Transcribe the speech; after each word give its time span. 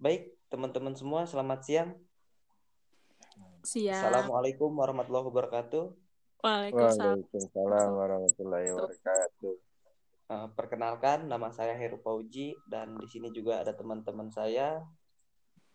Baik, 0.00 0.32
teman-teman 0.48 0.96
semua, 0.96 1.28
selamat 1.28 1.60
siang. 1.60 1.92
Siap. 3.68 4.00
Assalamualaikum 4.00 4.72
warahmatullahi 4.72 5.28
wabarakatuh. 5.28 5.92
Waalaikumsalam. 6.40 7.20
Waalaikumsalam 7.20 7.88
warahmatullahi 8.00 8.68
wabarakatuh. 8.72 9.54
Eh, 10.32 10.48
perkenalkan, 10.56 11.28
nama 11.28 11.52
saya 11.52 11.76
Heru 11.76 12.00
Pauji 12.00 12.56
dan 12.64 12.96
di 12.96 13.12
sini 13.12 13.28
juga 13.28 13.60
ada 13.60 13.76
teman-teman 13.76 14.32
saya, 14.32 14.80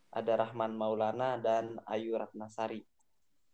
ada 0.09 0.33
Rahman 0.41 0.73
Maulana 0.73 1.37
dan 1.37 1.77
Ayu 1.85 2.17
Ratnasari. 2.17 2.81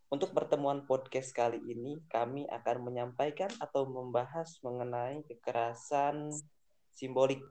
Untuk 0.08 0.32
pertemuan 0.32 0.88
podcast 0.88 1.36
kali 1.36 1.60
ini, 1.68 2.00
kami 2.08 2.48
akan 2.48 2.80
menyampaikan 2.80 3.52
atau 3.60 3.84
membahas 3.84 4.56
mengenai 4.64 5.20
kekerasan 5.28 6.32
simbolik, 6.96 7.44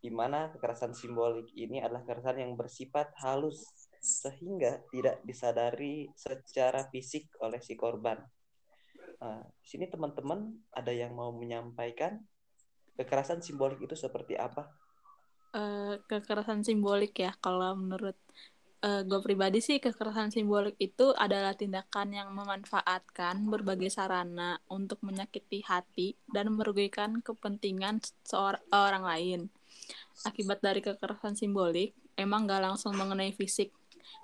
di 0.00 0.10
mana 0.12 0.52
kekerasan 0.52 0.92
simbolik 0.92 1.50
ini 1.56 1.80
adalah 1.80 2.04
kekerasan 2.04 2.44
yang 2.44 2.52
bersifat 2.54 3.10
halus 3.20 3.64
sehingga 4.00 4.86
tidak 4.94 5.18
disadari 5.26 6.06
secara 6.14 6.86
fisik 6.92 7.32
oleh 7.42 7.58
si 7.58 7.74
korban. 7.74 8.20
Nah, 9.18 9.42
di 9.42 9.66
sini 9.66 9.88
teman-teman 9.88 10.70
ada 10.70 10.92
yang 10.92 11.16
mau 11.16 11.32
menyampaikan 11.32 12.20
kekerasan 12.94 13.42
simbolik 13.42 13.82
itu 13.82 13.96
seperti 13.96 14.36
apa? 14.36 14.68
Uh, 15.56 15.96
kekerasan 16.04 16.60
simbolik 16.62 17.16
ya, 17.16 17.32
kalau 17.40 17.72
menurut 17.72 18.16
uh, 18.84 19.02
gue 19.02 19.20
pribadi 19.24 19.64
sih 19.64 19.80
kekerasan 19.80 20.30
simbolik 20.30 20.76
itu 20.76 21.16
adalah 21.16 21.56
tindakan 21.56 22.12
yang 22.12 22.28
memanfaatkan 22.30 23.48
berbagai 23.48 23.88
sarana 23.88 24.60
untuk 24.68 25.00
menyakiti 25.00 25.64
hati 25.64 26.14
dan 26.28 26.52
merugikan 26.52 27.24
kepentingan 27.24 28.04
seorang 28.22 29.02
lain. 29.02 29.40
Akibat 30.24 30.60
dari 30.64 30.82
kekerasan 30.82 31.38
simbolik, 31.38 31.94
emang 32.18 32.48
gak 32.48 32.62
langsung 32.64 32.94
mengenai 32.96 33.30
fisik 33.34 33.70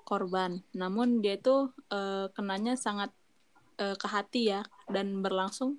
korban. 0.02 0.62
Namun 0.74 1.22
dia 1.22 1.38
itu 1.38 1.70
uh, 1.92 2.26
kenanya 2.34 2.74
sangat 2.78 3.10
uh, 3.78 3.94
ke 3.94 4.06
hati 4.10 4.50
ya 4.50 4.62
dan 4.90 5.22
berlangsung 5.22 5.78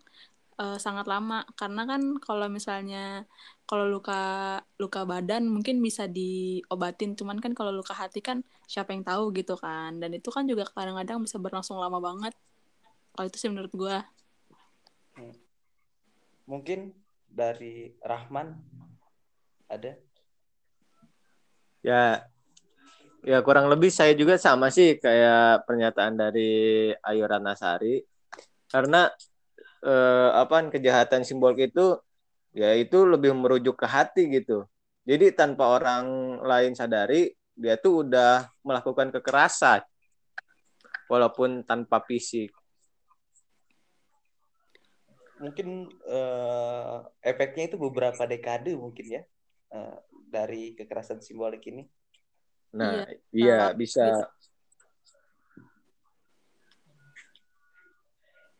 uh, 0.59 0.79
sangat 0.79 1.07
lama. 1.07 1.43
Karena 1.59 1.83
kan 1.83 2.19
kalau 2.19 2.47
misalnya 2.47 3.27
kalau 3.63 3.87
luka 3.87 4.59
luka 4.79 5.03
badan 5.03 5.47
mungkin 5.47 5.79
bisa 5.83 6.07
diobatin. 6.07 7.15
Cuman 7.19 7.43
kan 7.43 7.51
kalau 7.51 7.71
luka 7.75 7.95
hati 7.95 8.23
kan 8.23 8.43
siapa 8.67 8.95
yang 8.95 9.03
tahu 9.03 9.35
gitu 9.35 9.59
kan. 9.59 9.99
Dan 9.99 10.15
itu 10.15 10.31
kan 10.31 10.47
juga 10.47 10.67
kadang-kadang 10.71 11.23
bisa 11.23 11.39
berlangsung 11.39 11.79
lama 11.79 11.99
banget. 11.99 12.35
Kalau 13.13 13.29
itu 13.29 13.37
sih 13.37 13.49
menurut 13.53 13.73
gue 13.77 13.97
hmm. 15.21 15.35
mungkin 16.49 16.97
dari 17.29 17.93
Rahman 18.01 18.57
ada 19.77 19.91
ya 21.83 22.23
Ya 23.23 23.39
kurang 23.39 23.71
lebih 23.71 23.87
saya 23.87 24.11
juga 24.19 24.35
sama 24.35 24.67
sih 24.67 24.99
kayak 24.99 25.63
pernyataan 25.63 26.19
dari 26.19 26.91
Ayu 27.07 27.23
Ratnasari 27.23 28.03
karena 28.67 29.07
eh, 29.79 30.29
apa 30.35 30.67
kejahatan 30.67 31.23
simbolik 31.23 31.71
itu 31.71 31.95
ya 32.51 32.75
itu 32.75 33.07
lebih 33.07 33.31
merujuk 33.31 33.79
ke 33.79 33.87
hati 33.87 34.27
gitu. 34.27 34.67
Jadi 35.07 35.31
tanpa 35.31 35.71
orang 35.71 36.03
lain 36.43 36.75
sadari 36.75 37.31
dia 37.55 37.79
tuh 37.79 38.03
udah 38.03 38.43
melakukan 38.59 39.07
kekerasan 39.15 39.79
walaupun 41.07 41.63
tanpa 41.63 42.03
fisik. 42.03 42.51
Mungkin 45.39 45.87
eh, 46.11 46.95
efeknya 47.23 47.71
itu 47.71 47.77
beberapa 47.79 48.27
dekade 48.27 48.75
mungkin 48.75 49.07
ya 49.07 49.23
eh, 49.73 49.97
dari 50.29 50.77
kekerasan 50.77 51.19
simbolik 51.19 51.65
ini. 51.69 51.83
Nah, 52.73 53.05
iya, 53.05 53.05
iya 53.33 53.57
bisa. 53.73 54.29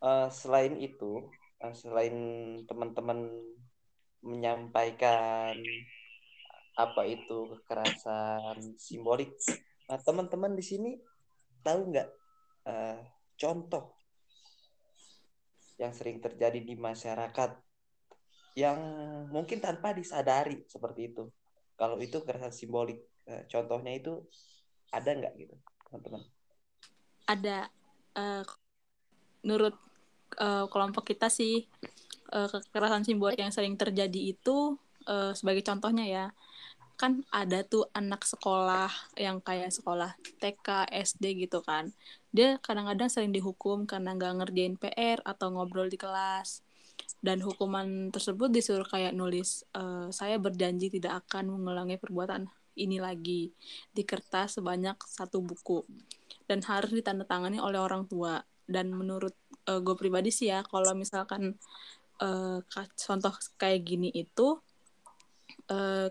Uh, 0.04 0.28
selain 0.28 0.76
itu, 0.84 1.32
uh, 1.64 1.74
selain 1.74 2.14
teman-teman 2.68 3.32
menyampaikan 4.20 5.56
apa 6.76 7.02
itu 7.08 7.56
kekerasan 7.56 8.76
simbolik, 8.76 9.32
nah, 9.88 9.96
teman-teman 10.02 10.58
di 10.58 10.64
sini 10.66 10.92
tahu 11.64 11.94
nggak 11.94 12.10
uh, 12.68 13.00
contoh 13.40 13.96
yang 15.80 15.96
sering 15.96 16.20
terjadi 16.22 16.60
di 16.60 16.76
masyarakat 16.78 17.58
yang 18.54 18.78
mungkin 19.34 19.58
tanpa 19.58 19.92
disadari 19.94 20.62
seperti 20.70 21.14
itu. 21.14 21.30
Kalau 21.74 21.98
itu 21.98 22.22
kekerasan 22.22 22.54
simbolik 22.54 23.02
Eh, 23.24 23.48
contohnya 23.48 23.96
itu 23.96 24.20
ada 24.92 25.16
nggak 25.16 25.34
gitu 25.40 25.56
teman-teman 25.88 26.28
ada 27.24 27.72
uh, 28.20 28.44
menurut 29.40 29.80
uh, 30.44 30.68
kelompok 30.68 31.08
kita 31.16 31.32
sih 31.32 31.64
uh, 32.36 32.52
kekerasan 32.52 33.08
simbolik 33.08 33.40
yang 33.40 33.56
sering 33.56 33.80
terjadi 33.80 34.36
itu 34.36 34.76
uh, 35.08 35.32
sebagai 35.32 35.64
contohnya 35.64 36.04
ya 36.04 36.26
kan 37.00 37.24
ada 37.32 37.64
tuh 37.64 37.88
anak 37.96 38.28
sekolah 38.28 38.92
yang 39.16 39.40
kayak 39.42 39.74
sekolah 39.74 40.14
TK, 40.38 40.94
SD 40.94 41.50
gitu 41.50 41.66
kan. 41.66 41.90
Dia 42.30 42.62
kadang-kadang 42.62 43.10
sering 43.10 43.34
dihukum 43.34 43.90
karena 43.90 44.14
nggak 44.14 44.34
ngerjain 44.40 44.78
PR 44.78 45.20
atau 45.26 45.52
ngobrol 45.52 45.90
di 45.90 45.98
kelas. 45.98 46.62
Dan 47.24 47.40
hukuman 47.40 48.12
tersebut 48.12 48.52
disuruh 48.52 48.84
kayak 48.84 49.16
nulis, 49.16 49.64
e, 49.72 50.12
saya 50.12 50.36
berjanji 50.36 50.92
tidak 50.92 51.24
akan 51.24 51.56
mengulangi 51.56 51.96
perbuatan 51.96 52.52
ini 52.76 53.00
lagi 53.00 53.54
di 53.94 54.04
kertas 54.04 54.60
sebanyak 54.60 55.00
satu 55.08 55.40
buku. 55.40 55.86
Dan 56.44 56.60
harus 56.68 56.92
ditandatangani 56.92 57.64
oleh 57.64 57.80
orang 57.80 58.10
tua. 58.10 58.44
Dan 58.64 58.96
menurut 58.96 59.36
uh, 59.68 59.80
gue 59.80 59.96
pribadi 59.96 60.32
sih 60.32 60.52
ya 60.52 60.64
kalau 60.64 60.96
misalkan 60.96 61.56
uh, 62.24 62.60
contoh 62.96 63.34
kayak 63.60 63.82
gini 63.84 64.10
itu 64.12 64.60
uh, 65.72 66.08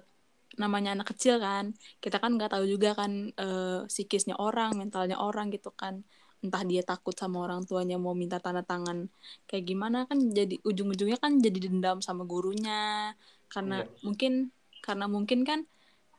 namanya 0.60 0.92
anak 0.92 1.16
kecil 1.16 1.40
kan 1.40 1.72
kita 2.04 2.20
kan 2.20 2.36
nggak 2.36 2.52
tahu 2.52 2.68
juga 2.68 2.92
kan 2.92 3.32
uh, 3.40 3.88
psikisnya 3.88 4.36
orang 4.36 4.76
mentalnya 4.76 5.16
orang 5.16 5.48
gitu 5.48 5.72
kan 5.72 6.04
entah 6.42 6.62
dia 6.66 6.82
takut 6.82 7.14
sama 7.14 7.46
orang 7.46 7.62
tuanya 7.62 7.96
mau 8.02 8.12
minta 8.18 8.42
tanda 8.42 8.66
tangan 8.66 9.06
kayak 9.46 9.64
gimana 9.64 10.04
kan 10.10 10.18
jadi 10.34 10.58
ujung-ujungnya 10.66 11.18
kan 11.22 11.38
jadi 11.38 11.70
dendam 11.70 12.02
sama 12.02 12.26
gurunya. 12.26 13.14
Karena 13.46 13.86
iya. 13.86 13.90
mungkin 14.02 14.32
karena 14.82 15.06
mungkin 15.06 15.46
kan 15.46 15.60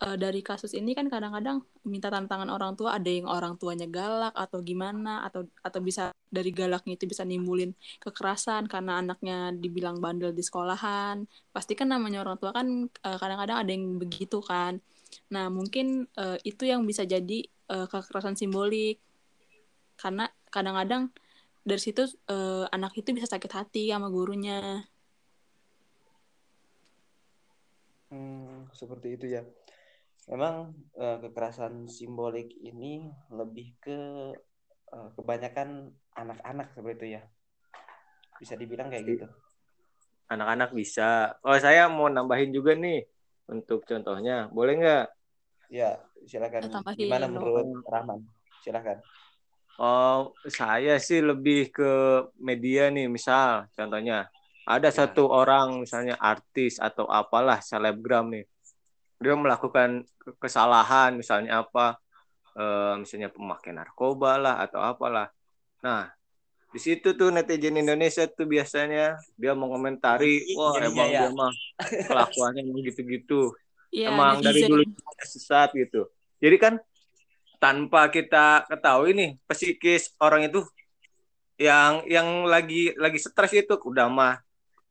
uh, 0.04 0.16
dari 0.20 0.40
kasus 0.40 0.72
ini 0.76 0.96
kan 0.96 1.12
kadang-kadang 1.12 1.64
minta 1.84 2.08
tantangan 2.08 2.48
orang 2.48 2.80
tua 2.80 2.96
ada 2.96 3.12
yang 3.12 3.28
orang 3.28 3.60
tuanya 3.60 3.88
galak 3.88 4.32
atau 4.36 4.64
gimana 4.64 5.28
atau 5.28 5.48
atau 5.60 5.80
bisa 5.84 6.16
dari 6.32 6.56
galaknya 6.56 6.96
itu 6.96 7.06
bisa 7.06 7.28
nimbulin 7.28 7.76
kekerasan 8.00 8.72
karena 8.72 9.04
anaknya 9.04 9.52
dibilang 9.52 10.00
bandel 10.00 10.32
di 10.32 10.44
sekolahan. 10.44 11.28
Pasti 11.52 11.76
kan 11.76 11.92
namanya 11.92 12.24
orang 12.24 12.40
tua 12.40 12.52
kan 12.56 12.88
uh, 12.88 13.18
kadang-kadang 13.20 13.58
ada 13.60 13.72
yang 13.72 14.00
begitu 14.00 14.40
kan. 14.40 14.80
Nah 15.32 15.52
mungkin 15.52 16.08
uh, 16.16 16.40
itu 16.48 16.64
yang 16.64 16.88
bisa 16.88 17.04
jadi 17.04 17.46
uh, 17.72 17.86
kekerasan 17.92 18.40
simbolik 18.40 19.04
karena 20.04 20.28
kadang-kadang 20.52 21.16
dari 21.64 21.80
situ 21.80 22.04
uh, 22.28 22.68
anak 22.76 22.92
itu 23.00 23.16
bisa 23.16 23.24
sakit 23.24 23.52
hati 23.56 23.88
sama 23.88 24.12
gurunya. 24.12 24.84
Hmm, 28.12 28.68
seperti 28.76 29.16
itu 29.16 29.32
ya. 29.40 29.48
Memang 30.28 30.76
uh, 31.00 31.18
kekerasan 31.24 31.88
simbolik 31.88 32.52
ini 32.60 33.08
lebih 33.32 33.80
ke 33.80 34.00
uh, 34.92 35.10
kebanyakan 35.16 35.96
anak-anak 36.20 36.76
seperti 36.76 36.96
itu 37.00 37.08
ya. 37.16 37.22
Bisa 38.44 38.60
dibilang 38.60 38.92
kayak 38.92 39.08
gitu. 39.08 39.28
Anak-anak 40.28 40.76
bisa. 40.76 41.40
Oh 41.48 41.56
saya 41.56 41.88
mau 41.88 42.12
nambahin 42.12 42.52
juga 42.52 42.76
nih 42.76 43.08
untuk 43.48 43.88
contohnya. 43.88 44.52
Boleh 44.52 44.84
nggak? 44.84 45.06
Ya 45.72 45.96
silakan. 46.28 46.68
Gimana 46.92 47.32
menurut 47.32 47.88
Rahman? 47.88 48.20
Silakan 48.68 49.00
oh 49.82 50.34
saya 50.46 51.02
sih 51.02 51.24
lebih 51.24 51.74
ke 51.74 51.92
media 52.38 52.94
nih 52.94 53.10
misal 53.10 53.66
contohnya 53.74 54.30
ada 54.64 54.90
ya. 54.90 54.96
satu 55.04 55.28
orang 55.28 55.84
misalnya 55.84 56.16
artis 56.22 56.80
atau 56.80 57.10
apalah 57.10 57.60
selebgram 57.60 58.32
nih 58.32 58.46
dia 59.20 59.36
melakukan 59.40 60.04
kesalahan 60.40 61.16
misalnya 61.16 61.64
apa 61.64 61.98
e, 62.56 62.66
misalnya 63.02 63.32
pemakaian 63.32 63.80
narkoba 63.80 64.40
lah 64.40 64.56
atau 64.64 64.80
apalah 64.84 65.32
nah 65.84 66.12
di 66.74 66.80
situ 66.82 67.14
tuh 67.14 67.30
netizen 67.30 67.78
Indonesia 67.78 68.26
tuh 68.26 68.50
biasanya 68.50 69.22
dia 69.38 69.54
mengomentari 69.54 70.42
wah 70.58 70.80
emang 70.82 71.10
ya. 71.12 71.28
dia 71.28 71.30
mah 71.32 71.54
kelakuannya 72.10 72.62
gitu-gitu 72.90 73.54
ya, 73.94 74.10
emang 74.10 74.42
dari 74.42 74.66
dulu 74.66 74.82
sesat 75.22 75.70
gitu 75.78 76.10
jadi 76.42 76.58
kan 76.58 76.74
tanpa 77.64 78.12
kita 78.12 78.68
ketahui 78.68 79.16
nih 79.16 79.32
psikis 79.48 80.12
orang 80.20 80.52
itu 80.52 80.60
yang 81.56 82.04
yang 82.12 82.44
lagi 82.44 82.92
lagi 83.00 83.16
stres 83.24 83.56
itu 83.56 83.80
udah 83.88 84.12
mah 84.12 84.44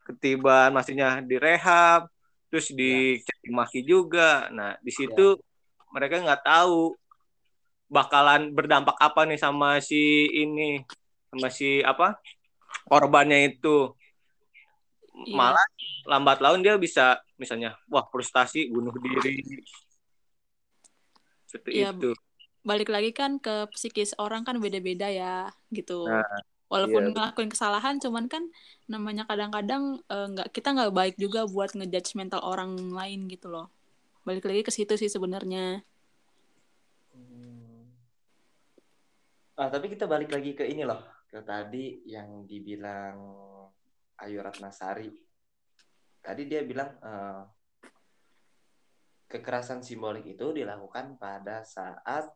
ketiban 0.08 0.72
maksudnya 0.72 1.20
direhab 1.20 2.08
terus 2.48 2.72
iya. 2.72 3.20
dicaci 3.20 3.48
maki 3.52 3.80
juga 3.84 4.48
nah 4.48 4.72
di 4.80 4.88
situ 4.88 5.36
ya. 5.36 5.42
mereka 5.92 6.24
nggak 6.24 6.44
tahu 6.48 6.96
bakalan 7.92 8.56
berdampak 8.56 8.96
apa 8.96 9.28
nih 9.28 9.36
sama 9.36 9.76
si 9.84 10.32
ini 10.32 10.80
sama 11.28 11.52
si 11.52 11.84
apa 11.84 12.16
korbannya 12.88 13.52
itu 13.52 13.92
Iya. 15.12 15.36
malah 15.36 15.66
lambat 16.08 16.38
laun 16.40 16.64
dia 16.64 16.74
bisa 16.80 17.20
misalnya 17.36 17.76
wah 17.92 18.08
frustasi 18.08 18.72
bunuh 18.72 18.96
diri 18.96 19.44
seperti 21.44 21.84
Iya, 21.84 21.92
itu 21.92 22.10
balik 22.62 22.88
lagi 22.94 23.11
kan 23.11 23.43
ke 23.43 23.67
psikis 23.75 24.14
orang 24.23 24.47
kan 24.47 24.62
beda-beda 24.62 25.11
ya 25.11 25.50
gitu 25.75 26.06
Nah, 26.06 26.23
walaupun 26.70 27.11
iya. 27.11 27.12
ngelakuin 27.12 27.50
kesalahan 27.53 27.99
cuman 28.00 28.31
kan 28.31 28.49
namanya 28.88 29.29
kadang-kadang 29.29 30.00
eh, 30.09 30.26
nggak 30.32 30.49
kita 30.55 30.73
nggak 30.73 30.94
baik 30.94 31.14
juga 31.19 31.44
buat 31.44 31.75
ngejudge 31.76 32.17
mental 32.17 32.41
orang 32.41 32.79
lain 32.79 33.29
gitu 33.29 33.53
loh 33.53 33.69
balik 34.23 34.47
lagi 34.47 34.62
ke 34.62 34.73
situ 34.73 34.94
sih 34.97 35.11
sebenarnya 35.11 35.82
Hmm. 37.12 37.93
Ah, 39.53 39.69
tapi 39.69 39.93
kita 39.93 40.08
balik 40.08 40.32
lagi 40.32 40.56
ke 40.56 40.65
ini 40.65 40.81
loh, 40.81 41.05
ke 41.29 41.44
tadi 41.44 42.00
yang 42.08 42.49
dibilang 42.49 43.20
Ayu 44.25 44.41
Ratnasari. 44.41 45.12
Tadi 46.25 46.43
dia 46.49 46.65
bilang 46.65 46.88
eh, 47.05 47.43
kekerasan 49.29 49.85
simbolik 49.85 50.25
itu 50.25 50.56
dilakukan 50.56 51.20
pada 51.20 51.61
saat 51.69 52.32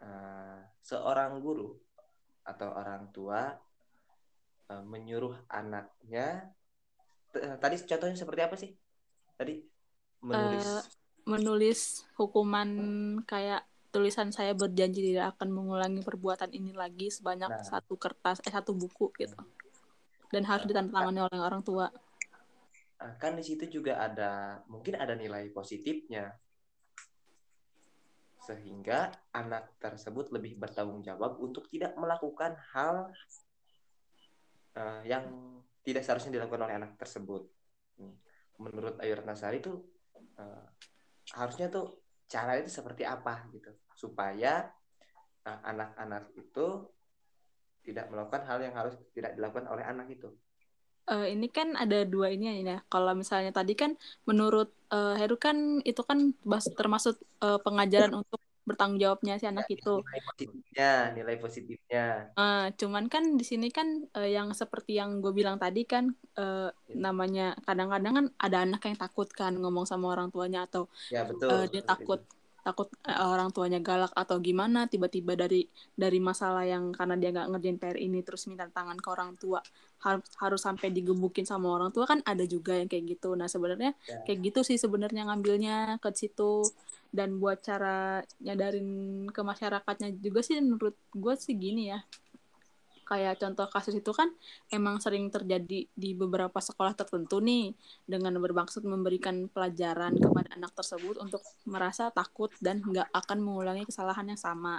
eh, 0.00 0.60
seorang 0.80 1.38
guru 1.40 1.76
atau 2.44 2.68
orang 2.72 3.12
tua 3.12 3.52
eh, 4.72 4.84
menyuruh 4.84 5.36
anaknya. 5.48 6.50
T- 7.30 7.44
Tadi 7.60 7.76
contohnya 7.86 8.16
seperti 8.16 8.40
apa 8.42 8.56
sih? 8.58 8.70
Tadi 9.38 9.60
menulis. 10.24 10.66
Eh, 10.66 10.82
menulis 11.28 11.80
hukuman 12.16 12.68
kayak 13.28 13.62
tulisan 13.90 14.30
saya 14.30 14.54
berjanji 14.54 15.12
tidak 15.12 15.36
akan 15.36 15.50
mengulangi 15.50 16.00
perbuatan 16.06 16.54
ini 16.54 16.70
lagi 16.70 17.10
sebanyak 17.10 17.50
Nah. 17.50 17.62
satu 17.66 17.98
kertas 17.98 18.38
eh 18.46 18.52
satu 18.54 18.70
buku 18.70 19.10
gitu 19.18 19.34
dan 20.30 20.46
harus 20.46 20.62
ditandatangani 20.62 21.26
oleh 21.26 21.40
orang 21.42 21.60
tua 21.66 21.90
kan 23.18 23.32
di 23.34 23.42
situ 23.42 23.80
juga 23.80 23.98
ada 23.98 24.62
mungkin 24.70 24.94
ada 24.94 25.18
nilai 25.18 25.50
positifnya 25.50 26.30
sehingga 28.40 29.12
anak 29.36 29.76
tersebut 29.76 30.32
lebih 30.32 30.56
bertanggung 30.56 31.04
jawab 31.04 31.36
untuk 31.36 31.68
tidak 31.68 31.92
melakukan 32.00 32.56
hal 32.72 33.12
eh, 34.76 35.02
yang 35.04 35.24
tidak 35.84 36.02
seharusnya 36.04 36.40
dilakukan 36.40 36.64
oleh 36.64 36.76
anak 36.80 36.96
tersebut. 36.96 37.48
Menurut 38.60 38.96
Ayu 39.00 39.16
Ratnasari 39.16 39.60
itu 39.60 39.76
eh, 40.40 40.66
harusnya 41.36 41.68
tuh 41.68 42.00
cara 42.30 42.56
itu 42.56 42.70
seperti 42.72 43.04
apa 43.04 43.44
gitu 43.52 43.70
supaya 43.92 44.72
eh, 45.44 45.60
anak-anak 45.68 46.32
itu 46.36 46.66
tidak 47.80 48.06
melakukan 48.12 48.44
hal 48.44 48.58
yang 48.60 48.74
harus 48.76 48.96
tidak 49.12 49.36
dilakukan 49.36 49.68
oleh 49.68 49.84
anak 49.84 50.08
itu. 50.12 50.32
Eh, 51.10 51.26
ini 51.34 51.46
kan 51.56 51.68
ada 51.82 51.96
dua 52.12 52.26
ini 52.34 52.44
ya. 52.70 52.78
Kalau 52.92 53.12
misalnya 53.20 53.50
tadi 53.58 53.72
kan 53.74 53.90
menurut 54.28 54.68
eh, 54.94 55.12
Heru 55.18 55.34
kan 55.46 55.56
itu 55.88 56.00
kan 56.08 56.18
termasuk 56.78 57.14
eh, 57.44 57.58
pengajaran 57.64 58.12
untuk 58.20 58.38
bertanggung 58.68 59.00
jawabnya 59.02 59.34
si 59.40 59.46
anak 59.50 59.66
itu. 59.74 59.90
Nilai 59.98 60.20
positifnya, 60.28 60.90
nilai 61.16 61.36
positifnya. 61.42 62.04
Eh, 62.40 62.64
cuman 62.80 63.04
kan 63.12 63.24
di 63.40 63.44
sini 63.50 63.66
kan 63.76 63.88
eh, 64.16 64.28
yang 64.36 64.48
seperti 64.60 64.90
yang 65.00 65.10
gue 65.22 65.32
bilang 65.38 65.56
tadi 65.64 65.80
kan 65.92 66.04
eh, 66.40 66.70
namanya 67.04 67.42
kadang-kadang 67.66 68.12
kan 68.18 68.26
ada 68.44 68.56
anak 68.64 68.80
yang 68.88 68.96
takut 69.02 69.28
kan 69.40 69.52
ngomong 69.60 69.84
sama 69.90 70.06
orang 70.14 70.28
tuanya 70.34 70.58
atau 70.66 70.82
Ya 71.10 71.20
betul. 71.28 71.50
eh, 71.52 71.64
dia 71.72 71.82
takut 71.90 72.20
itu. 72.22 72.39
Takut 72.66 72.88
eh, 73.08 73.16
orang 73.16 73.50
tuanya 73.54 73.78
galak 73.80 74.12
atau 74.12 74.36
gimana 74.38 74.86
tiba-tiba 74.86 75.32
dari 75.36 75.66
dari 75.96 76.18
masalah 76.20 76.64
yang 76.68 76.92
karena 76.92 77.14
dia 77.20 77.30
nggak 77.34 77.48
ngerjain 77.54 77.78
PR 77.80 77.96
ini 77.98 78.20
terus 78.26 78.44
minta 78.48 78.68
tangan 78.68 78.98
ke 79.00 79.08
orang 79.10 79.34
tua 79.40 79.60
harus 80.00 80.24
harus 80.40 80.60
sampai 80.64 80.88
digebukin 80.88 81.44
sama 81.44 81.68
orang 81.76 81.92
tua 81.92 82.08
kan 82.08 82.24
ada 82.24 82.44
juga 82.48 82.72
yang 82.76 82.88
kayak 82.88 83.16
gitu. 83.18 83.36
Nah 83.36 83.48
sebenarnya 83.48 83.92
Ya. 84.08 84.20
kayak 84.24 84.38
gitu 84.52 84.60
sih 84.64 84.76
sebenarnya 84.80 85.28
ngambilnya 85.28 86.00
ke 86.00 86.08
situ. 86.16 86.64
Dan 87.10 87.42
buat 87.42 87.58
cara 87.58 88.22
nyadarin 88.38 88.86
ke 89.34 89.40
masyarakatnya 89.42 90.14
juga 90.22 90.46
sih 90.46 90.62
menurut 90.62 90.94
gue 91.10 91.34
sih 91.34 91.58
gini 91.58 91.90
ya 91.90 91.98
kayak 93.10 93.42
contoh 93.42 93.66
kasus 93.66 93.98
itu 93.98 94.14
kan 94.14 94.30
emang 94.70 95.02
sering 95.02 95.26
terjadi 95.34 95.90
di 95.90 96.10
beberapa 96.14 96.62
sekolah 96.62 96.94
tertentu 96.94 97.42
nih 97.42 97.74
dengan 98.06 98.38
bermaksud 98.38 98.86
memberikan 98.86 99.50
pelajaran 99.50 100.14
kepada 100.14 100.54
anak 100.54 100.70
tersebut 100.78 101.18
untuk 101.18 101.42
merasa 101.66 102.14
takut 102.14 102.54
dan 102.62 102.78
nggak 102.86 103.10
akan 103.10 103.38
mengulangi 103.42 103.82
kesalahan 103.82 104.30
yang 104.30 104.38
sama. 104.38 104.78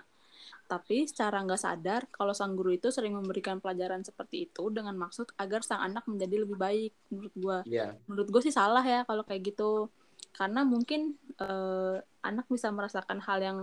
Tapi 0.71 1.03
secara 1.03 1.43
nggak 1.43 1.59
sadar, 1.59 2.01
kalau 2.15 2.31
sang 2.31 2.55
guru 2.55 2.71
itu 2.71 2.87
sering 2.89 3.11
memberikan 3.11 3.59
pelajaran 3.59 4.07
seperti 4.07 4.47
itu 4.47 4.71
dengan 4.71 4.95
maksud 4.95 5.35
agar 5.35 5.61
sang 5.67 5.83
anak 5.83 6.07
menjadi 6.07 6.47
lebih 6.47 6.55
baik. 6.55 6.91
Menurut 7.11 7.33
gue, 7.35 7.57
Iya. 7.67 7.99
menurut 8.07 8.27
gue 8.31 8.41
sih 8.47 8.55
salah 8.55 8.81
ya 8.81 9.03
kalau 9.03 9.27
kayak 9.27 9.51
gitu. 9.51 9.91
Karena 10.31 10.63
mungkin 10.63 11.19
eh, 11.43 11.99
anak 12.23 12.47
bisa 12.47 12.71
merasakan 12.71 13.19
hal 13.19 13.39
yang 13.43 13.59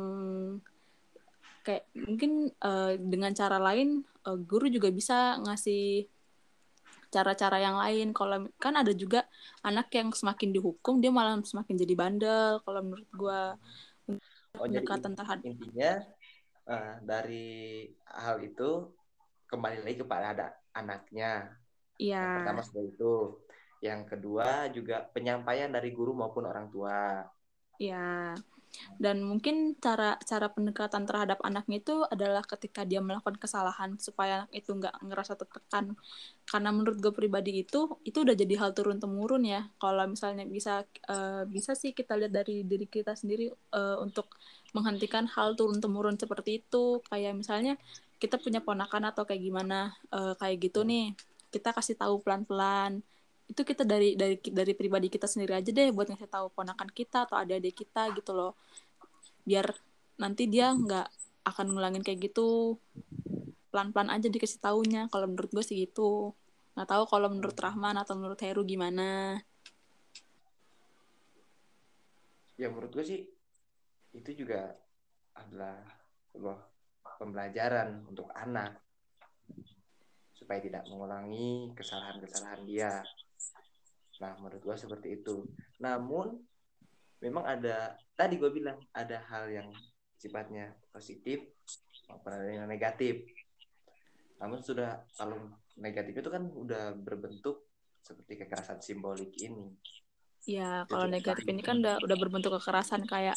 kayak 1.69 1.85
mungkin 1.93 2.49
eh, 2.49 2.93
dengan 2.97 3.37
cara 3.37 3.61
lain 3.61 4.01
eh, 4.01 4.39
guru 4.41 4.73
juga 4.73 4.89
bisa 4.89 5.37
ngasih 5.45 6.09
cara-cara 7.13 7.61
yang 7.61 7.77
lain. 7.77 8.17
Kalau 8.17 8.49
kan 8.57 8.81
ada 8.81 8.97
juga 8.97 9.29
anak 9.61 9.93
yang 9.93 10.09
semakin 10.17 10.49
dihukum 10.57 11.05
dia 11.05 11.13
malah 11.13 11.37
semakin 11.45 11.77
jadi 11.77 11.93
bandel. 11.93 12.65
Kalau 12.65 12.81
menurut 12.81 13.09
gua 13.13 13.61
Oh, 14.57 14.65
pendekatan 14.65 15.13
terhadap 15.13 15.45
intinya 15.45 15.93
eh, 16.67 16.95
dari 17.05 17.49
hal 18.09 18.41
itu 18.43 18.91
kembali 19.47 19.85
lagi 19.85 19.97
kepada 20.01 20.27
ada 20.35 20.47
anaknya. 20.75 21.53
Yang 22.01 22.17
ya 22.17 22.25
pertama 22.41 22.61
seperti 22.65 22.89
itu. 22.97 23.15
Yang 23.79 24.01
kedua 24.11 24.49
juga 24.75 25.07
penyampaian 25.15 25.71
dari 25.71 25.95
guru 25.95 26.17
maupun 26.17 26.49
orang 26.49 26.67
tua. 26.73 27.23
ya 27.79 28.35
dan 28.99 29.23
mungkin 29.23 29.79
cara 29.79 30.19
cara 30.23 30.51
pendekatan 30.51 31.07
terhadap 31.07 31.39
anaknya 31.47 31.83
itu 31.83 32.03
adalah 32.09 32.43
ketika 32.43 32.83
dia 32.83 32.99
melakukan 32.99 33.39
kesalahan 33.39 33.99
supaya 34.01 34.45
anak 34.45 34.53
itu 34.55 34.71
nggak 34.75 34.95
ngerasa 35.05 35.35
tertekan. 35.39 35.95
Karena 36.49 36.71
menurut 36.73 36.99
gue 36.99 37.13
pribadi 37.13 37.63
itu 37.63 38.01
itu 38.03 38.19
udah 38.25 38.35
jadi 38.35 38.55
hal 38.61 38.71
turun 38.73 38.99
temurun 38.99 39.45
ya. 39.45 39.69
Kalau 39.77 40.05
misalnya 40.09 40.45
bisa 40.49 40.85
eh, 40.87 41.45
bisa 41.47 41.73
sih 41.77 41.93
kita 41.93 42.17
lihat 42.19 42.33
dari 42.35 42.65
diri 42.65 42.87
kita 42.89 43.15
sendiri 43.15 43.53
eh, 43.53 43.97
untuk 44.01 44.33
menghentikan 44.77 45.29
hal 45.29 45.55
turun 45.59 45.79
temurun 45.83 46.17
seperti 46.17 46.65
itu. 46.65 47.05
Kayak 47.07 47.39
misalnya 47.39 47.75
kita 48.19 48.41
punya 48.41 48.65
ponakan 48.65 49.11
atau 49.13 49.23
kayak 49.29 49.43
gimana 49.43 49.95
eh, 50.15 50.35
kayak 50.41 50.57
gitu 50.71 50.83
nih. 50.87 51.15
Kita 51.49 51.73
kasih 51.77 51.97
tahu 51.97 52.21
pelan 52.25 52.45
pelan 52.49 53.01
itu 53.49 53.61
kita 53.65 53.83
dari 53.89 54.13
dari 54.13 54.37
dari 54.39 54.73
pribadi 54.77 55.09
kita 55.09 55.25
sendiri 55.25 55.57
aja 55.57 55.73
deh 55.73 55.89
buat 55.89 56.13
ngasih 56.13 56.29
tahu 56.29 56.53
ponakan 56.53 56.89
kita 56.93 57.25
atau 57.25 57.41
adik-adik 57.41 57.85
kita 57.85 58.13
gitu 58.13 58.37
loh. 58.37 58.53
Biar 59.49 59.73
nanti 60.21 60.45
dia 60.45 60.69
nggak 60.77 61.09
akan 61.49 61.67
ngulangin 61.73 62.05
kayak 62.05 62.29
gitu. 62.29 62.77
Pelan-pelan 63.73 64.13
aja 64.13 64.29
dikasih 64.29 64.61
taunya. 64.61 65.09
Kalau 65.09 65.25
menurut 65.25 65.49
gue 65.49 65.65
sih 65.65 65.81
gitu. 65.89 66.37
Nggak 66.77 66.89
tahu 66.93 67.05
kalau 67.09 67.29
menurut 67.33 67.57
Rahman 67.57 67.97
atau 67.97 68.15
menurut 68.21 68.39
Heru 68.45 68.69
gimana. 68.69 69.41
Ya 72.61 72.69
menurut 72.69 72.93
gue 72.93 73.05
sih 73.07 73.21
itu 74.13 74.31
juga 74.45 74.77
adalah 75.33 75.81
sebuah 76.35 76.59
pembelajaran 77.17 78.05
untuk 78.05 78.29
anak 78.37 78.77
supaya 80.37 80.61
tidak 80.61 80.85
mengulangi 80.87 81.73
kesalahan-kesalahan 81.75 82.63
dia. 82.69 82.93
Nah, 84.19 84.35
menurut 84.43 84.63
gue 84.63 84.77
seperti 84.77 85.23
itu. 85.23 85.47
Namun 85.79 86.35
memang 87.23 87.45
ada 87.47 87.95
tadi 88.15 88.39
gue 88.39 88.51
bilang 88.51 88.79
ada 88.95 89.23
hal 89.31 89.51
yang 89.51 89.69
sifatnya 90.19 90.75
positif 90.91 91.43
maupun 92.11 92.31
ada 92.35 92.51
yang 92.51 92.67
negatif. 92.67 93.23
Namun 94.39 94.63
sudah 94.63 95.03
kalau 95.15 95.39
negatif 95.79 96.15
itu 96.19 96.31
kan 96.31 96.47
udah 96.47 96.95
berbentuk 96.99 97.67
seperti 98.03 98.39
kekerasan 98.45 98.81
simbolik 98.83 99.35
ini. 99.39 99.75
ya 100.49 100.89
kalau 100.89 101.05
Jadi, 101.05 101.15
negatif 101.21 101.45
tadi- 101.45 101.53
ini 101.53 101.63
kan 101.67 101.77
udah 101.77 101.97
udah 102.01 102.17
berbentuk 102.17 102.57
kekerasan 102.57 103.05
kayak 103.05 103.37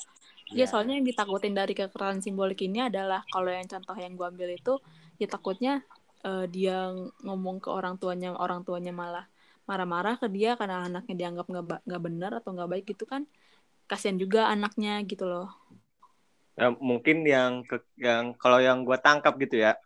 Ya, 0.52 0.64
ya 0.64 0.66
soalnya 0.68 1.00
yang 1.00 1.08
ditakutin 1.08 1.56
dari 1.56 1.72
kekerasan 1.72 2.20
simbolik 2.20 2.60
ini 2.64 2.84
adalah 2.84 3.24
kalau 3.32 3.48
yang 3.52 3.68
contoh 3.68 3.96
yang 3.96 4.20
gue 4.20 4.28
ambil 4.28 4.52
itu 4.52 4.74
ya 5.16 5.28
takutnya 5.28 5.80
eh, 6.28 6.46
dia 6.52 6.92
ngomong 7.24 7.64
ke 7.64 7.72
orang 7.72 7.96
tuanya 7.96 8.36
orang 8.36 8.64
tuanya 8.68 8.92
malah 8.92 9.31
marah-marah 9.72 10.20
ke 10.20 10.28
dia 10.28 10.60
karena 10.60 10.84
anaknya 10.84 11.16
dianggap 11.16 11.46
nggak 11.48 11.66
nggak 11.88 12.04
benar 12.04 12.32
atau 12.44 12.51
nggak 12.51 12.70
baik 12.75 12.86
gitu 12.92 13.08
kan 13.08 13.24
kasihan 13.88 14.20
juga 14.20 14.51
anaknya 14.51 15.00
gitu 15.08 15.24
loh 15.24 15.48
Ya, 16.60 16.68
mungkin 16.78 17.24
yang 17.24 17.63
ke, 17.63 17.80
yang 17.96 18.36
kalau 18.36 18.60
yang 18.60 18.84
gua 18.84 19.00
tangkap 19.00 19.40
gitu 19.40 19.63
ya, 19.66 19.80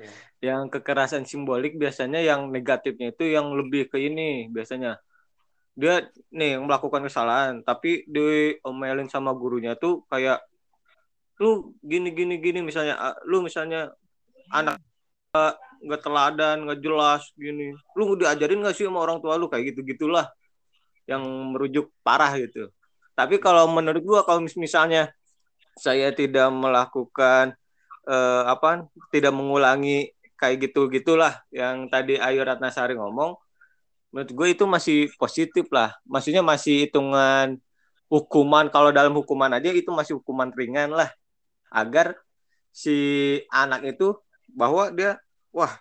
ya. 0.00 0.10
yang 0.40 0.72
kekerasan 0.72 1.28
simbolik 1.28 1.76
biasanya 1.76 2.18
yang 2.24 2.48
negatifnya 2.48 3.12
itu 3.12 3.28
yang 3.28 3.52
lebih 3.52 3.92
ke 3.92 4.00
ini 4.00 4.48
biasanya. 4.48 4.98
Dia 5.76 6.04
nih 6.32 6.58
yang 6.58 6.64
melakukan 6.66 7.06
kesalahan, 7.06 7.60
tapi 7.62 8.08
diomelin 8.08 9.08
sama 9.12 9.36
gurunya 9.36 9.76
tuh 9.76 10.02
kayak 10.08 10.40
lu 11.40 11.76
gini 11.82 12.12
gini 12.12 12.38
gini 12.38 12.60
misalnya 12.62 13.18
lu 13.26 13.42
misalnya 13.42 13.90
anak 14.52 14.78
nggak 15.82 16.02
teladan 16.04 16.56
nggak 16.68 16.80
jelas 16.84 17.22
gini. 17.34 17.72
Lu 17.96 18.14
diajarin 18.14 18.60
nggak 18.60 18.76
sih 18.76 18.84
sama 18.84 19.00
orang 19.00 19.18
tua 19.24 19.40
lu? 19.40 19.48
Kayak 19.48 19.72
gitu 19.72 19.80
gitulah 19.96 20.28
yang 21.08 21.24
merujuk 21.52 21.88
parah 22.04 22.36
gitu. 22.36 22.68
Tapi 23.16 23.40
kalau 23.40 23.66
menurut 23.72 24.02
gua 24.04 24.20
kalau 24.28 24.44
misalnya 24.44 25.10
saya 25.80 26.12
tidak 26.12 26.52
melakukan 26.52 27.56
eh, 28.04 28.42
apa 28.44 28.86
tidak 29.08 29.32
mengulangi 29.32 30.12
kayak 30.36 30.68
gitu 30.68 30.92
gitulah 30.92 31.40
yang 31.48 31.88
tadi 31.88 32.20
Ayu 32.20 32.44
Ratnasari 32.44 32.92
ngomong 32.98 33.38
menurut 34.12 34.30
gue 34.36 34.48
itu 34.52 34.64
masih 34.68 34.98
positif 35.16 35.66
lah. 35.72 35.96
Maksudnya 36.04 36.44
masih 36.44 36.86
hitungan 36.86 37.56
hukuman. 38.12 38.68
Kalau 38.68 38.92
dalam 38.92 39.16
hukuman 39.16 39.48
aja 39.56 39.72
itu 39.72 39.88
masih 39.88 40.20
hukuman 40.20 40.52
ringan 40.52 40.92
lah. 40.92 41.08
Agar 41.72 42.20
si 42.68 42.92
anak 43.48 43.96
itu 43.96 44.12
bahwa 44.52 44.92
dia 44.92 45.16
wah 45.52 45.72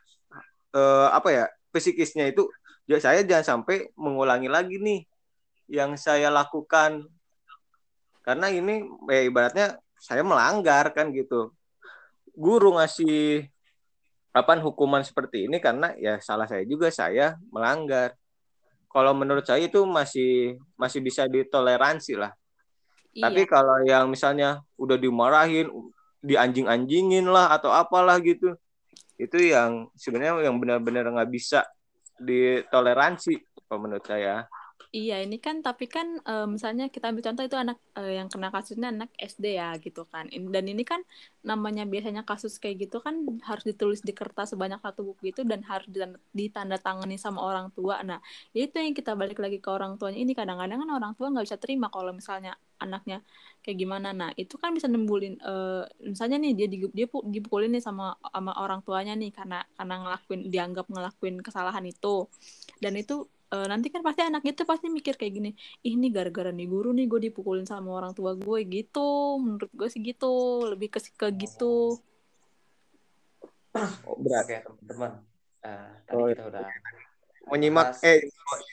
eh, 0.75 1.07
apa 1.09 1.29
ya 1.31 1.45
psikisnya 1.71 2.29
itu 2.29 2.47
ya 2.85 2.99
saya 2.99 3.23
jangan 3.23 3.63
sampai 3.63 3.89
mengulangi 3.95 4.51
lagi 4.51 4.77
nih 4.77 5.07
yang 5.71 5.95
saya 5.95 6.27
lakukan 6.27 7.07
karena 8.21 8.51
ini 8.51 8.85
ya 9.09 9.21
ibaratnya 9.23 9.67
saya 9.97 10.21
melanggar 10.21 10.91
kan 10.93 11.09
gitu 11.15 11.55
guru 12.35 12.77
ngasih 12.77 13.47
apa 14.31 14.59
hukuman 14.63 15.03
seperti 15.03 15.47
ini 15.47 15.59
karena 15.59 15.91
ya 15.99 16.19
salah 16.23 16.47
saya 16.47 16.63
juga 16.63 16.87
saya 16.87 17.35
melanggar 17.51 18.15
kalau 18.91 19.15
menurut 19.15 19.47
saya 19.47 19.63
itu 19.71 19.87
masih 19.87 20.59
masih 20.75 20.99
bisa 20.99 21.23
ditoleransi 21.25 22.19
lah. 22.19 22.35
Iya. 23.15 23.27
Tapi 23.27 23.41
kalau 23.47 23.79
yang 23.87 24.11
misalnya 24.11 24.59
udah 24.75 24.99
dimarahin, 24.99 25.71
dianjing-anjingin 26.19 27.23
lah 27.27 27.55
atau 27.55 27.71
apalah 27.71 28.19
gitu, 28.19 28.55
itu 29.21 29.37
yang 29.53 29.85
sebenarnya 29.93 30.49
yang 30.49 30.57
benar-benar 30.57 31.05
nggak 31.13 31.29
bisa 31.29 31.61
ditoleransi 32.17 33.37
menurut 33.77 34.01
saya. 34.01 34.49
Iya, 34.97 35.13
ini 35.23 35.35
kan 35.45 35.55
tapi 35.65 35.85
kan 35.95 36.07
e, 36.27 36.33
misalnya 36.53 36.83
kita 36.93 37.05
ambil 37.09 37.23
contoh 37.27 37.43
itu 37.47 37.55
anak 37.63 37.77
e, 37.95 38.01
yang 38.19 38.27
kena 38.27 38.47
kasusnya 38.55 38.87
anak 38.91 39.09
SD 39.15 39.45
ya 39.59 39.71
gitu 39.85 40.03
kan. 40.11 40.27
Dan 40.27 40.63
ini 40.67 40.83
kan 40.91 40.99
namanya 41.47 41.83
biasanya 41.87 42.21
kasus 42.27 42.59
kayak 42.59 42.75
gitu 42.83 42.97
kan 43.05 43.15
harus 43.47 43.63
ditulis 43.69 44.03
di 44.07 44.11
kertas 44.19 44.51
sebanyak 44.51 44.83
satu 44.83 44.99
buku 45.07 45.31
itu 45.31 45.41
dan 45.47 45.63
harus 45.63 45.87
ditandatangani 46.35 47.15
sama 47.15 47.39
orang 47.39 47.67
tua. 47.71 48.03
Nah, 48.03 48.19
itu 48.51 48.75
yang 48.83 48.91
kita 48.91 49.15
balik 49.15 49.39
lagi 49.39 49.63
ke 49.63 49.69
orang 49.71 49.95
tuanya. 49.95 50.19
Ini 50.27 50.31
kadang-kadang 50.35 50.77
kan 50.83 50.89
orang 50.99 51.11
tua 51.15 51.27
nggak 51.31 51.45
bisa 51.47 51.55
terima 51.63 51.87
kalau 51.87 52.11
misalnya 52.11 52.51
anaknya 52.83 53.23
kayak 53.63 53.77
gimana. 53.79 54.07
Nah, 54.11 54.29
itu 54.35 54.59
kan 54.59 54.75
bisa 54.75 54.91
nembulin 54.91 55.39
e, 55.39 55.53
misalnya 56.11 56.35
nih 56.43 56.51
dia 56.57 56.67
dia 56.91 57.07
dipukulin 57.07 57.71
nih 57.79 57.83
sama 57.87 58.19
sama 58.35 58.51
orang 58.59 58.83
tuanya 58.83 59.15
nih 59.15 59.31
karena 59.31 59.63
karena 59.79 59.95
ngelakuin 60.03 60.41
dianggap 60.51 60.85
ngelakuin 60.91 61.39
kesalahan 61.39 61.85
itu. 61.87 62.27
Dan 62.83 62.93
itu 62.99 63.23
uh, 63.51 63.67
nanti 63.67 63.91
kan 63.91 64.01
pasti 64.01 64.23
anak 64.23 64.43
itu 64.47 64.63
pasti 64.63 64.87
mikir 64.87 65.19
kayak 65.19 65.33
gini 65.35 65.51
ini 65.83 66.07
gara-gara 66.09 66.49
nih 66.49 66.67
guru 66.71 66.95
nih 66.95 67.05
gue 67.05 67.31
dipukulin 67.31 67.67
sama 67.67 67.91
orang 67.91 68.15
tua 68.15 68.33
gue 68.33 68.59
gitu. 68.65 69.37
Menurut 69.37 69.71
gue 69.75 69.87
sih 69.91 70.01
gitu 70.01 70.63
lebih 70.71 70.87
ke 70.87 70.99
ke 71.13 71.27
gitu. 71.35 71.99
Oh, 74.03 74.17
berarti 74.19 74.59
ya 74.59 74.61
teman-teman. 74.65 75.11
Uh, 75.61 75.91
tadi 76.09 76.17
oh, 76.17 76.27
kita 76.33 76.43
udah 76.49 76.65
mau 77.45 77.57
nyimak 77.57 77.87
eh 78.01 78.25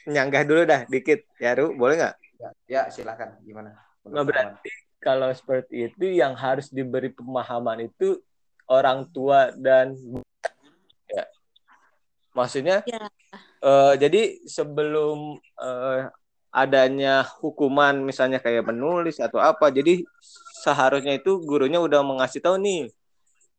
nyanggah 0.08 0.42
dulu 0.46 0.62
dah 0.64 0.80
dikit. 0.86 1.26
Ya 1.42 1.52
Ru 1.58 1.74
boleh 1.74 1.94
nggak? 1.98 2.14
Ya, 2.38 2.50
ya 2.66 2.82
silakan. 2.88 3.38
Gimana? 3.42 3.74
Nah, 4.08 4.24
berarti 4.24 4.70
kalau 4.98 5.30
seperti 5.30 5.92
itu 5.92 6.06
yang 6.10 6.34
harus 6.34 6.70
diberi 6.72 7.12
pemahaman 7.12 7.86
itu 7.86 8.18
orang 8.66 9.06
tua 9.10 9.52
dan 9.54 9.94
ya. 11.10 11.24
Maksudnya 12.34 12.86
ya 12.86 13.06
uh, 13.62 13.94
jadi 13.96 14.42
sebelum 14.44 15.38
uh, 15.58 16.10
adanya 16.48 17.22
hukuman 17.44 18.00
misalnya 18.02 18.40
kayak 18.40 18.64
menulis 18.66 19.20
atau 19.20 19.36
apa 19.38 19.68
jadi 19.68 20.00
seharusnya 20.64 21.20
itu 21.20 21.38
gurunya 21.44 21.78
udah 21.78 22.00
mengasih 22.02 22.40
tahu 22.40 22.56
nih 22.58 22.88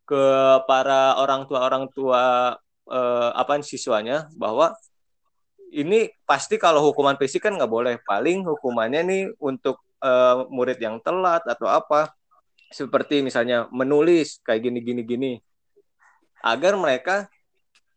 ke 0.10 0.24
para 0.66 1.22
orang 1.22 1.46
tua 1.46 1.60
orang 1.62 1.86
tua 1.94 2.58
uh, 2.90 3.30
apa 3.38 3.62
siswanya 3.62 4.26
bahwa 4.34 4.74
ini 5.70 6.10
pasti 6.26 6.58
kalau 6.58 6.82
hukuman 6.82 7.16
fisik 7.18 7.46
kan 7.46 7.54
nggak 7.54 7.70
boleh. 7.70 7.96
Paling 8.02 8.46
hukumannya 8.46 9.02
nih 9.06 9.24
untuk 9.38 9.82
uh, 10.02 10.50
murid 10.50 10.82
yang 10.82 10.98
telat 11.02 11.46
atau 11.46 11.70
apa. 11.70 12.10
Seperti 12.70 13.26
misalnya 13.26 13.66
menulis 13.74 14.42
kayak 14.46 14.62
gini 14.66 14.80
gini 14.82 15.02
gini. 15.06 15.32
Agar 16.42 16.78
mereka 16.78 17.30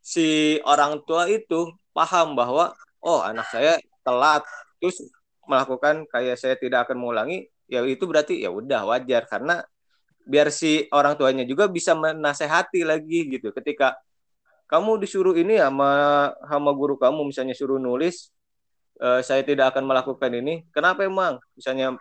si 0.01 0.59
orang 0.65 1.01
tua 1.05 1.29
itu 1.29 1.73
paham 1.93 2.35
bahwa 2.37 2.73
oh 3.05 3.21
anak 3.21 3.47
saya 3.53 3.79
telat 4.03 4.43
terus 4.81 4.99
melakukan 5.47 6.09
kayak 6.09 6.37
saya 6.39 6.55
tidak 6.59 6.89
akan 6.89 6.99
mengulangi 6.99 7.51
ya 7.71 7.81
itu 7.89 8.05
berarti 8.05 8.45
ya 8.45 8.51
udah 8.53 8.85
wajar. 8.89 9.25
Karena 9.25 9.65
biar 10.29 10.53
si 10.53 10.87
orang 10.95 11.17
tuanya 11.19 11.45
juga 11.49 11.67
bisa 11.67 11.97
menasehati 11.97 12.85
lagi 12.85 13.33
gitu. 13.39 13.51
Ketika 13.55 13.97
kamu 14.71 15.03
disuruh 15.05 15.37
ini 15.37 15.61
sama 15.61 15.91
sama 16.49 16.71
guru 16.73 16.97
kamu 16.97 17.29
misalnya 17.29 17.53
suruh 17.53 17.77
nulis 17.77 18.33
e, 18.97 19.21
saya 19.21 19.45
tidak 19.45 19.77
akan 19.77 19.85
melakukan 19.85 20.33
ini 20.33 20.65
kenapa 20.73 21.05
emang? 21.05 21.37
Misalnya 21.59 21.97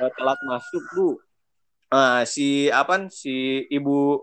e, 0.00 0.04
telat 0.18 0.38
masuk 0.46 0.84
bu. 0.94 1.08
Nah, 1.90 2.22
si 2.22 2.70
apa 2.70 3.10
si 3.10 3.66
ibu 3.66 4.22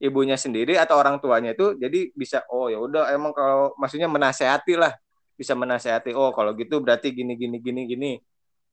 ibunya 0.00 0.34
sendiri 0.40 0.80
atau 0.80 0.96
orang 0.96 1.20
tuanya 1.20 1.52
itu 1.52 1.76
jadi 1.76 2.08
bisa 2.16 2.42
oh 2.48 2.72
ya 2.72 2.80
udah 2.80 3.12
emang 3.12 3.36
kalau 3.36 3.76
maksudnya 3.76 4.08
menasehati 4.08 4.74
lah. 4.80 4.96
Bisa 5.36 5.52
menasehati 5.56 6.12
oh 6.16 6.32
kalau 6.36 6.52
gitu 6.56 6.80
berarti 6.84 7.12
gini 7.12 7.36
gini 7.36 7.60
gini 7.60 7.80
gini. 7.84 8.12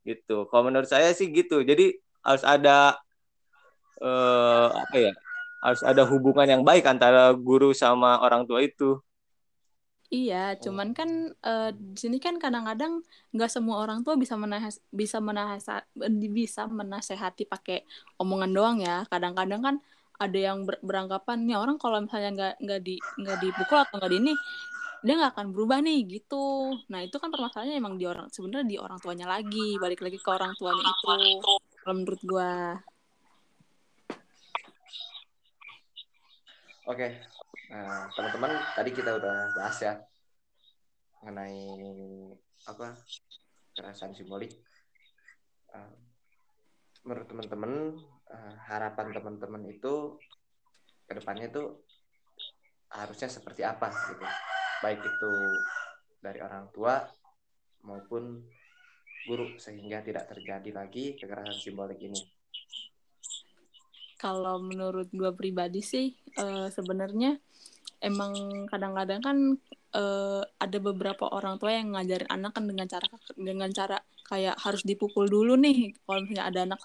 Gitu. 0.07 0.47
Kalau 0.47 0.63
menurut 0.67 0.87
saya 0.87 1.11
sih 1.11 1.27
gitu. 1.31 1.61
Jadi 1.63 1.99
harus 2.23 2.43
ada 2.47 2.95
eh, 4.01 4.67
apa 4.71 4.97
ya 4.97 5.13
harus 5.63 5.81
ada 5.83 6.03
hubungan 6.07 6.47
yang 6.47 6.63
baik 6.63 6.85
antara 6.87 7.33
guru 7.35 7.75
sama 7.75 8.21
orang 8.23 8.47
tua 8.47 8.63
itu. 8.63 8.99
Iya, 10.07 10.55
cuman 10.63 10.95
kan 10.95 11.35
uh, 11.43 11.75
di 11.75 11.99
sini 11.99 12.17
kan 12.23 12.39
kadang-kadang 12.39 13.03
nggak 13.35 13.51
semua 13.51 13.83
orang 13.83 14.07
tua 14.07 14.15
bisa 14.15 14.39
menahas 14.39 14.79
bisa 14.87 15.19
menahas 15.19 15.67
bisa 16.31 16.63
menasehati 16.63 17.43
pakai 17.43 17.83
omongan 18.15 18.51
doang 18.55 18.77
ya. 18.79 19.03
Kadang-kadang 19.11 19.59
kan 19.59 19.75
ada 20.17 20.37
yang 20.37 20.65
ber 20.65 20.81
beranggapan 20.81 21.45
nih 21.45 21.57
orang 21.57 21.77
kalau 21.77 22.01
misalnya 22.01 22.29
nggak 22.33 22.53
nggak 22.61 22.81
di 22.81 22.95
nggak 23.21 23.37
dipukul 23.37 23.77
atau 23.77 23.95
nggak 24.01 24.11
di 24.11 24.17
ini 24.17 24.33
dia 25.05 25.13
nggak 25.13 25.31
akan 25.37 25.47
berubah 25.53 25.77
nih 25.85 26.09
gitu. 26.09 26.73
Nah 26.89 27.05
itu 27.05 27.15
kan 27.21 27.29
permasalahannya 27.29 27.77
emang 27.77 28.01
di 28.01 28.09
orang 28.09 28.27
sebenarnya 28.33 28.65
di 28.65 28.77
orang 28.81 28.97
tuanya 28.97 29.29
lagi 29.29 29.77
balik 29.77 30.01
lagi 30.01 30.17
ke 30.17 30.29
orang 30.29 30.57
tuanya 30.57 30.83
itu 30.83 31.05
kalau 31.85 31.95
menurut 31.95 32.21
gua. 32.25 32.81
Oke 36.87 37.07
nah 37.67 38.07
teman-teman 38.15 38.63
tadi 38.79 38.95
kita 38.95 39.11
udah 39.19 39.51
bahas 39.59 39.75
ya 39.83 39.99
mengenai 41.19 41.67
apa 42.63 42.95
kekerasan 43.75 44.15
simbolik. 44.15 44.55
Uh, 45.69 45.93
menurut 47.03 47.27
teman-teman 47.27 47.71
uh, 48.31 48.55
harapan 48.67 49.11
teman-teman 49.11 49.63
itu 49.67 50.17
ke 51.07 51.13
depannya 51.15 51.47
itu 51.47 51.63
harusnya 52.91 53.27
seperti 53.31 53.63
apa 53.63 53.91
gitu. 53.91 54.25
Baik 54.83 55.01
itu 55.03 55.31
dari 56.19 56.39
orang 56.43 56.71
tua 56.71 57.03
maupun 57.83 58.43
guru 59.27 59.59
sehingga 59.59 59.99
tidak 60.03 60.31
terjadi 60.31 60.69
lagi 60.71 61.19
kekerasan 61.19 61.59
simbolik 61.59 61.99
ini. 61.99 62.19
Kalau 64.17 64.57
menurut 64.57 65.11
gue 65.13 65.31
pribadi 65.35 65.83
sih 65.83 66.15
uh, 66.39 66.71
sebenarnya 66.73 67.37
emang 68.01 68.65
kadang-kadang 68.65 69.21
kan 69.21 69.37
uh, 69.93 70.41
ada 70.57 70.77
beberapa 70.81 71.29
orang 71.29 71.61
tua 71.61 71.77
yang 71.77 71.93
ngajarin 71.93 72.29
anak 72.29 72.51
kan 72.57 72.65
dengan 72.65 72.87
cara 72.89 73.05
dengan 73.37 73.69
cara 73.69 73.97
kayak 74.25 74.57
harus 74.57 74.81
dipukul 74.81 75.29
dulu 75.29 75.53
nih. 75.59 75.93
Kalau 76.01 76.25
misalnya 76.25 76.45
ada 76.49 76.59
anak 76.65 76.79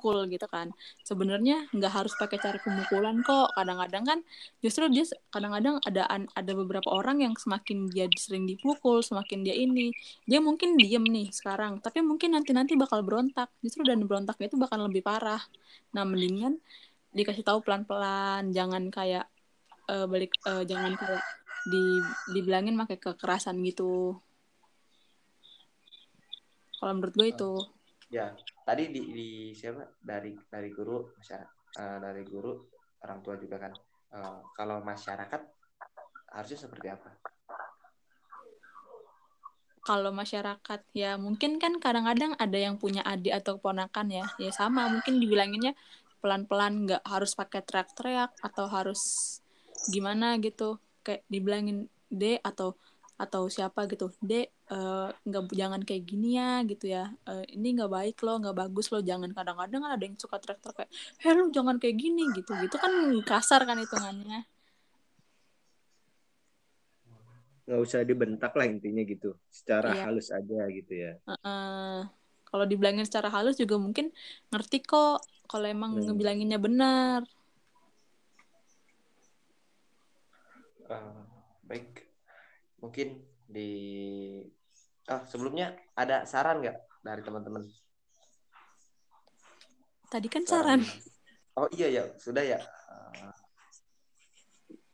pukul 0.00 0.24
gitu 0.32 0.48
kan. 0.48 0.72
Sebenarnya 1.04 1.68
nggak 1.76 1.92
harus 1.92 2.16
pakai 2.16 2.40
cara 2.40 2.56
pemukulan 2.56 3.20
kok. 3.20 3.52
Kadang-kadang 3.52 4.04
kan 4.08 4.18
justru 4.64 4.88
dia 4.88 5.04
kadang-kadang 5.28 5.76
ada 5.84 6.08
ada 6.32 6.52
beberapa 6.56 6.88
orang 6.88 7.20
yang 7.20 7.36
semakin 7.36 7.92
dia 7.92 8.08
sering 8.16 8.48
dipukul 8.48 9.04
semakin 9.04 9.44
dia 9.44 9.52
ini. 9.52 9.92
Dia 10.24 10.40
mungkin 10.40 10.80
diem 10.80 11.04
nih 11.04 11.28
sekarang 11.28 11.84
tapi 11.84 12.00
mungkin 12.00 12.32
nanti 12.32 12.56
nanti 12.56 12.72
bakal 12.80 13.04
berontak. 13.04 13.52
Justru 13.60 13.84
dan 13.84 14.00
berontaknya 14.08 14.48
itu 14.48 14.56
bakal 14.56 14.88
lebih 14.88 15.04
parah. 15.04 15.44
Nah 15.92 16.08
mendingan 16.08 16.56
dikasih 17.12 17.44
tahu 17.44 17.60
pelan-pelan. 17.60 18.56
Jangan 18.56 18.88
kayak 18.88 19.28
uh, 19.92 20.08
balik 20.08 20.32
uh, 20.48 20.64
jangan 20.64 20.96
kayak 20.96 21.20
di 21.68 22.00
dibilangin 22.32 22.72
pakai 22.80 22.96
kekerasan 22.96 23.60
gitu. 23.68 24.16
Kalau 26.80 26.96
menurut 26.96 27.12
gue 27.12 27.28
itu 27.28 27.52
ya 28.10 28.34
tadi 28.66 28.90
di, 28.90 29.00
di 29.14 29.28
siapa? 29.54 29.86
Dari 30.02 30.34
dari 30.50 30.68
guru 30.74 31.14
masyarakat 31.14 31.50
uh, 31.78 31.98
dari 32.02 32.22
guru 32.26 32.52
orang 33.06 33.18
tua 33.22 33.38
juga 33.38 33.56
kan. 33.62 33.72
Uh, 34.10 34.42
kalau 34.58 34.82
masyarakat 34.82 35.40
harusnya 36.34 36.58
seperti 36.58 36.90
apa? 36.90 37.10
Kalau 39.80 40.12
masyarakat 40.12 40.80
ya 40.92 41.16
mungkin 41.16 41.56
kan 41.56 41.78
kadang-kadang 41.80 42.36
ada 42.36 42.58
yang 42.58 42.76
punya 42.76 43.00
adik 43.06 43.32
atau 43.32 43.56
ponakan 43.56 44.10
ya. 44.10 44.24
Ya 44.36 44.50
sama 44.52 44.90
mungkin 44.90 45.22
dibilanginnya 45.22 45.72
pelan-pelan 46.20 46.84
nggak 46.84 47.02
harus 47.06 47.32
pakai 47.32 47.64
teriak-teriak 47.64 48.34
atau 48.44 48.66
harus 48.68 49.00
gimana 49.88 50.36
gitu. 50.42 50.76
Kayak 51.00 51.24
dibilangin 51.32 51.88
D 52.10 52.42
atau 52.42 52.76
atau 53.20 53.52
siapa 53.52 53.84
gitu. 53.84 54.08
D 54.24 54.48
uh, 54.72 55.12
nggak 55.28 55.52
jangan 55.52 55.84
kayak 55.84 56.08
gini 56.08 56.40
ya 56.40 56.64
gitu 56.64 56.88
ya. 56.88 57.12
Uh, 57.28 57.44
ini 57.52 57.76
nggak 57.76 57.92
baik 57.92 58.16
loh 58.24 58.40
nggak 58.40 58.56
bagus 58.56 58.88
loh. 58.88 59.04
Jangan 59.04 59.36
kadang-kadang 59.36 59.84
ada 59.84 60.00
yang 60.00 60.16
suka 60.16 60.40
teriak-teriak 60.40 60.76
kayak 60.80 60.90
heh 61.20 61.32
lu 61.36 61.52
jangan 61.52 61.76
kayak 61.76 62.00
gini 62.00 62.24
gitu. 62.32 62.56
Gitu 62.56 62.76
kan 62.80 62.92
kasar 63.28 63.68
kan 63.68 63.76
hitungannya. 63.76 64.48
Nggak 67.68 67.80
usah 67.84 68.00
dibentak 68.08 68.56
lah 68.56 68.64
intinya 68.64 69.04
gitu. 69.04 69.36
Secara 69.52 69.92
iya. 69.92 70.02
halus 70.08 70.32
aja 70.32 70.60
gitu 70.72 70.92
ya. 70.96 71.12
Uh, 71.28 71.32
uh, 71.44 71.98
kalau 72.48 72.64
dibilangin 72.64 73.04
secara 73.04 73.28
halus 73.28 73.60
juga 73.60 73.76
mungkin 73.76 74.16
ngerti 74.48 74.80
kok 74.80 75.20
kalau 75.44 75.68
emang 75.68 75.92
hmm. 75.92 76.08
ngebilanginnya 76.08 76.56
benar. 76.56 77.20
Uh, 80.88 81.19
mungkin 82.80 83.20
di 83.44 83.70
oh 85.08 85.22
sebelumnya 85.28 85.76
ada 85.96 86.24
saran 86.24 86.64
nggak 86.64 86.76
dari 87.04 87.22
teman-teman 87.24 87.64
tadi 90.10 90.28
kan 90.28 90.42
saran, 90.44 90.80
saran. 90.82 91.60
oh 91.60 91.68
iya 91.76 91.88
ya 91.92 92.04
sudah 92.16 92.42
ya 92.42 92.58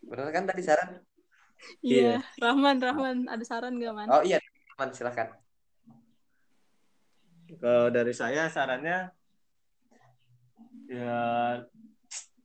benar 0.06 0.30
kan 0.30 0.44
tadi 0.46 0.62
saran 0.62 1.02
Iya, 1.80 2.20
yeah. 2.20 2.42
Rahman, 2.42 2.76
Rahman, 2.78 3.16
ada 3.32 3.40
saran 3.42 3.80
gak, 3.80 3.94
Man? 3.96 4.08
Oh 4.12 4.22
iya, 4.22 4.38
Rahman, 4.76 4.92
silakan. 4.92 5.28
Kalau 7.56 7.88
dari 7.88 8.12
saya 8.12 8.52
sarannya 8.52 9.08
ya 10.90 11.18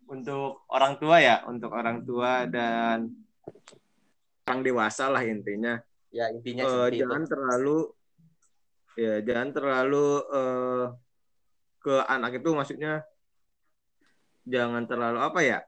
untuk 0.07 0.63
orang 0.71 0.95
tua 0.97 1.17
ya, 1.19 1.43
untuk 1.45 1.73
orang 1.73 2.07
tua 2.07 2.47
dan 2.47 3.09
orang 4.47 4.61
dewasa 4.61 5.09
lah 5.11 5.23
intinya. 5.25 5.79
Ya 6.11 6.27
intinya 6.31 6.63
uh, 6.67 6.87
jangan 6.91 7.23
itu. 7.23 7.31
terlalu 7.31 7.77
ya 8.99 9.13
jangan 9.23 9.49
terlalu 9.55 10.07
uh, 10.27 10.85
ke 11.79 11.95
anak 12.05 12.43
itu 12.43 12.49
maksudnya 12.51 13.01
jangan 14.43 14.83
terlalu 14.83 15.19
apa 15.23 15.39
ya 15.39 15.59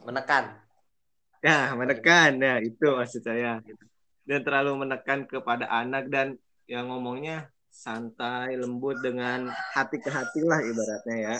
menekan 0.00 0.56
Ya, 1.40 1.72
menekan. 1.72 2.36
Ya, 2.36 2.60
itu 2.60 2.84
maksud 2.84 3.24
saya. 3.24 3.64
Dan 4.28 4.40
terlalu 4.44 4.84
menekan 4.84 5.24
kepada 5.24 5.64
anak 5.72 6.12
dan 6.12 6.36
yang 6.68 6.92
ngomongnya 6.92 7.48
santai, 7.72 8.60
lembut 8.60 9.00
dengan 9.00 9.48
hati 9.72 9.96
ke 10.04 10.12
hati 10.12 10.44
lah 10.44 10.60
ibaratnya 10.60 11.16
ya. 11.16 11.36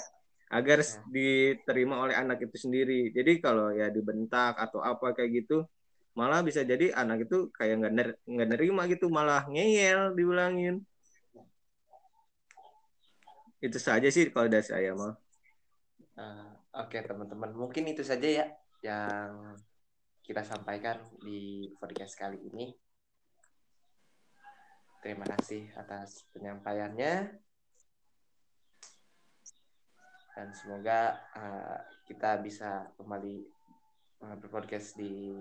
Agar 0.50 0.82
ya. 0.82 0.98
diterima 1.06 2.02
oleh 2.02 2.18
anak 2.18 2.42
itu 2.42 2.66
sendiri. 2.66 3.14
Jadi 3.14 3.38
kalau 3.38 3.70
ya 3.70 3.86
dibentak 3.86 4.58
atau 4.58 4.82
apa 4.82 5.14
kayak 5.14 5.46
gitu, 5.46 5.62
malah 6.18 6.42
bisa 6.42 6.66
jadi 6.66 6.90
anak 6.90 7.30
itu 7.30 7.54
kayak 7.54 7.74
nggak 7.80 7.92
ner 7.94 8.08
nggak 8.26 8.48
nerima 8.50 8.82
gitu, 8.90 9.06
malah 9.06 9.46
ngeyel 9.46 10.18
diulangin. 10.18 10.82
Itu 13.62 13.78
saja 13.78 14.10
sih 14.10 14.26
kalau 14.34 14.50
dari 14.50 14.66
saya 14.66 14.90
mah. 14.96 15.14
Uh, 16.18 16.50
Oke 16.70 16.98
okay, 16.98 17.06
teman-teman, 17.06 17.50
mungkin 17.50 17.82
itu 17.90 18.06
saja 18.06 18.26
ya 18.26 18.46
yang 18.86 19.58
kita 20.22 20.46
sampaikan 20.46 21.02
di 21.18 21.70
podcast 21.82 22.14
kali 22.14 22.38
ini. 22.46 22.70
Terima 25.02 25.26
kasih 25.26 25.74
atas 25.74 26.22
penyampaiannya. 26.30 27.34
Dan 30.40 30.56
semoga 30.56 31.20
uh, 31.36 31.76
kita 32.08 32.40
bisa 32.40 32.88
kembali 32.96 33.44
uh, 34.24 34.40
berpodcast 34.40 34.96
di 34.96 35.36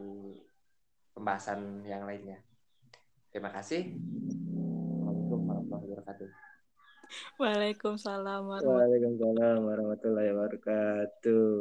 pembahasan 1.15 1.87
yang 1.87 2.03
lainnya. 2.03 2.35
Terima 3.31 3.47
kasih. 3.47 3.95
Assalamualaikum 3.95 5.39
warahmatullahi 5.47 5.87
wabarakatuh. 5.87 6.29
Waalaikumsalam 7.39 8.43
warahmatullahi 9.63 10.35
wabarakatuh. 10.35 11.55